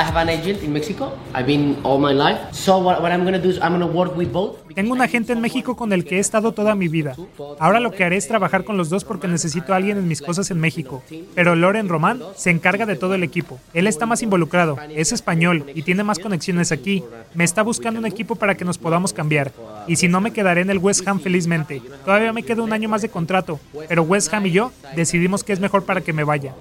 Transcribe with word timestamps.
I 0.00 0.02
have 0.02 0.16
an 0.16 0.30
agent 0.30 0.62
in 0.62 0.72
Mexico. 0.72 1.12
I've 1.34 1.46
been 1.46 1.76
all 1.82 1.98
my 1.98 2.14
life. 2.14 2.38
So 2.52 2.78
what, 2.78 3.04
I'm 3.04 3.26
to 3.26 3.38
do 3.38 3.50
is 3.50 3.58
I'm 3.60 3.78
to 3.78 3.86
work 3.86 4.16
with 4.16 4.32
both. 4.32 4.56
Tengo 4.74 4.94
un 4.94 5.02
agente 5.02 5.34
en 5.34 5.42
México 5.42 5.76
con 5.76 5.92
el 5.92 6.06
que 6.06 6.16
he 6.16 6.20
estado 6.20 6.52
toda 6.52 6.74
mi 6.74 6.88
vida. 6.88 7.14
Ahora 7.58 7.80
lo 7.80 7.90
que 7.90 8.04
haré 8.04 8.16
es 8.16 8.26
trabajar 8.26 8.64
con 8.64 8.78
los 8.78 8.88
dos 8.88 9.04
porque 9.04 9.28
necesito 9.28 9.74
alguien 9.74 9.98
en 9.98 10.08
mis 10.08 10.22
cosas 10.22 10.50
en 10.50 10.58
México. 10.58 11.02
Pero 11.34 11.54
Loren 11.54 11.90
Román 11.90 12.22
se 12.34 12.48
encarga 12.48 12.86
de 12.86 12.96
todo 12.96 13.14
el 13.14 13.22
equipo. 13.22 13.58
Él 13.74 13.86
está 13.86 14.06
más 14.06 14.22
involucrado, 14.22 14.78
es 14.88 15.12
español 15.12 15.66
y 15.74 15.82
tiene 15.82 16.02
más 16.02 16.18
conexiones 16.18 16.72
aquí. 16.72 17.04
Me 17.34 17.44
está 17.44 17.62
buscando 17.62 18.00
un 18.00 18.06
equipo 18.06 18.36
para 18.36 18.54
que 18.54 18.64
nos 18.64 18.78
podamos 18.78 19.12
cambiar. 19.12 19.52
Y 19.86 19.96
si 19.96 20.08
no, 20.08 20.22
me 20.22 20.32
quedaré 20.32 20.62
en 20.62 20.70
el 20.70 20.78
West 20.78 21.06
Ham 21.06 21.20
felizmente. 21.20 21.82
Todavía 22.06 22.32
me 22.32 22.42
queda 22.42 22.62
un 22.62 22.72
año 22.72 22.88
más 22.88 23.02
de 23.02 23.10
contrato, 23.10 23.60
pero 23.86 24.04
West 24.04 24.32
Ham 24.32 24.46
y 24.46 24.52
yo 24.52 24.72
decidimos 24.96 25.44
que 25.44 25.52
es 25.52 25.60
mejor 25.60 25.84
para 25.84 26.00
que 26.00 26.14
me 26.14 26.24
vaya. 26.24 26.54